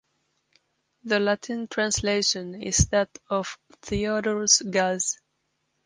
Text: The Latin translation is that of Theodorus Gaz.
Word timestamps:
The 1.03 1.19
Latin 1.19 1.67
translation 1.67 2.55
is 2.59 2.87
that 2.87 3.15
of 3.29 3.55
Theodorus 3.83 4.63
Gaz. 4.63 5.19